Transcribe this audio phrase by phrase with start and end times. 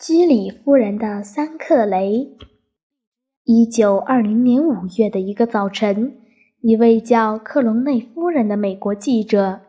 [0.00, 2.30] 居里夫人的三克雷。
[3.44, 6.14] 一九二零年五月的一个早晨，
[6.62, 9.60] 一位叫克隆内夫人的美国记者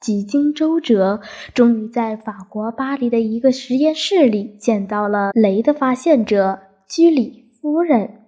[0.00, 1.20] 几经周折，
[1.52, 8.20] 终于在法国巴黎的一个实验室里见到了雷的发现者居里夫人。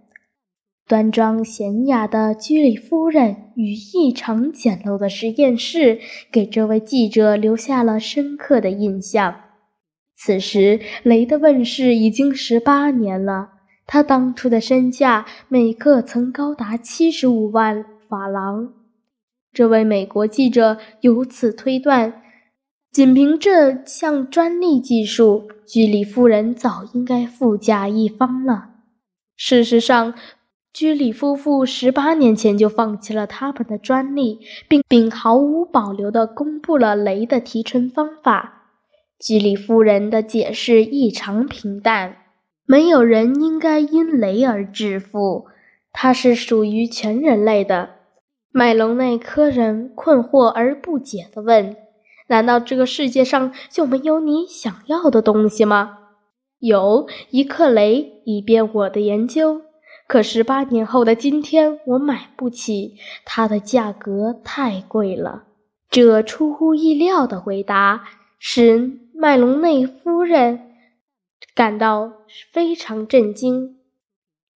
[0.89, 6.01] 端庄娴雅的居里夫人与异常简陋的实验室，
[6.33, 9.37] 给这位记者留下了深刻的印象。
[10.17, 13.51] 此时，雷的问世已经十八年了。
[13.87, 18.73] 他当初的身价每个曾高达七十五万法郎。
[19.53, 22.23] 这位美国记者由此推断，
[22.91, 28.71] 仅凭这项专利技术，居里夫人早应该富甲一方了。
[29.37, 30.15] 事实上，
[30.73, 38.64] 居里夫妇十八年前就放弃了他们的专利，并并毫无保留地公布了雷的提纯方法。
[39.19, 42.17] 居里夫人的解释异常平淡：
[42.67, 45.47] 没有人应该因雷而致富，
[45.93, 47.91] 它是属于全人类的。
[48.51, 51.77] 麦隆内科人困惑而不解地问
[52.29, 55.99] ：“难道这个世界上就没有你想要的东西吗
[56.61, 59.63] ？”“有一克雷，以便我的研究。
[60.07, 65.45] 可是八年后的今天，我买不起，它的价格太贵了。”
[65.91, 68.03] 这出乎意料的回答
[68.39, 69.04] 使。
[69.17, 70.73] 麦隆内夫人
[71.55, 72.13] 感到
[72.53, 73.77] 非常震惊。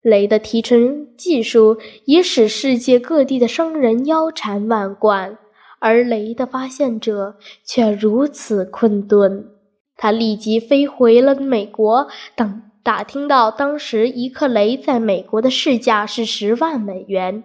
[0.01, 5.37] 雷的提纯技术已使世界各地的商人腰缠万贯，
[5.79, 9.47] 而雷的发现者却如此困顿。
[9.95, 17.43] 他立即飞回了美国，等打听到当时一克雷在美国的市价是十万美元，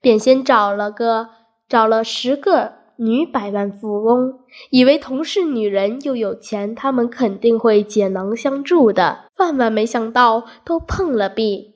[0.00, 1.28] 便先找了个
[1.68, 2.81] 找了十个。
[3.04, 4.38] 女百万富翁
[4.70, 9.24] 以为同是女人又有钱，他们肯定会解囊相助的。
[9.38, 11.74] 万万没想到，都碰了壁。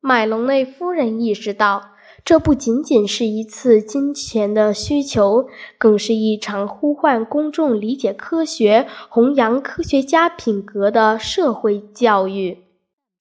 [0.00, 1.92] 麦隆内夫人意识到，
[2.24, 5.46] 这不仅仅是一次金钱的需求，
[5.78, 12.58] 更是一场呼唤公众理解科学、弘扬科学家品格的社会教育。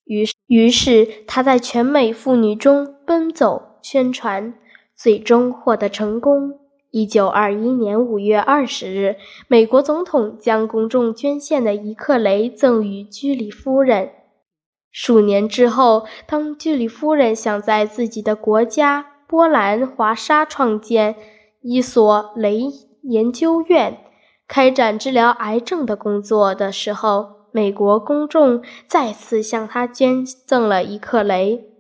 [0.04, 4.54] 于是，于是她在全美妇女中奔走宣传，
[4.98, 6.61] 最终获得成功。
[6.92, 9.16] 一九二一年五月二十日，
[9.48, 14.10] 美国总统将公众捐献的一克雷赠予居里夫人。
[14.92, 21.16] 数年之后，当居里夫人想在自己的国家波兰华沙创建
[21.62, 22.64] 一所雷
[23.04, 23.98] 研究院，
[24.46, 31.71] 开展治疗癌症的工作的时候，美国公众再次向他捐赠了一克雷。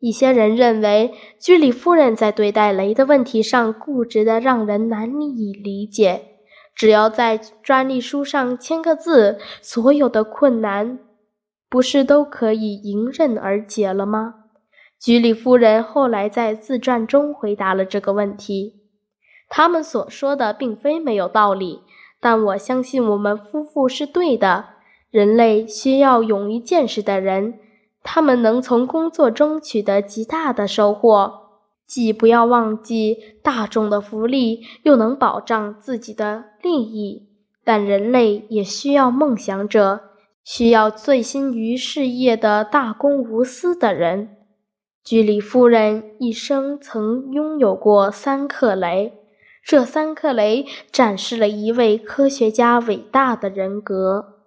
[0.00, 6.22] 一些人认为，居里夫人在对待雷的问题上固执的让人难以理解。
[6.74, 10.98] 只要在专利书上签个字，所有的困难
[11.68, 14.36] 不是都可以迎刃而解了吗？
[14.98, 18.80] 居里夫人后来在自传中回答了这个问题。
[19.48, 21.80] 他们所说的并非没有道理，
[22.20, 24.66] 但我相信我们夫妇是对的。
[25.10, 27.58] 人类需要勇于见识的人。
[28.02, 31.32] 他们能从工作中取得极大的收获，
[31.86, 37.28] 既不要忘记大众的福利，又能保障自己的利益。
[37.62, 40.00] 但人类也需要梦想者，
[40.42, 44.36] 需要醉心于事业的大公无私的人。
[45.04, 49.12] 居里夫人一生曾拥有过三克雷，
[49.62, 54.39] 这三克雷展示了一位科学家伟大的人格。